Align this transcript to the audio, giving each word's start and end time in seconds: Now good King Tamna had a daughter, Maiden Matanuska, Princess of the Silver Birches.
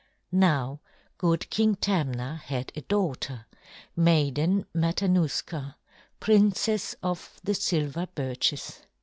Now 0.31 0.79
good 1.19 1.47
King 1.51 1.75
Tamna 1.75 2.39
had 2.43 2.71
a 2.75 2.81
daughter, 2.81 3.45
Maiden 3.95 4.65
Matanuska, 4.73 5.75
Princess 6.19 6.95
of 7.03 7.39
the 7.43 7.53
Silver 7.53 8.07
Birches. 8.07 8.79